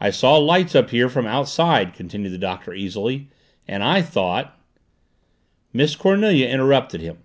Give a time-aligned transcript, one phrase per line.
[0.00, 3.28] "I saw lights up here from outside," continued the Doctor easily.
[3.68, 4.58] "And I thought"
[5.74, 7.18] Miss Cornelia interrupted him.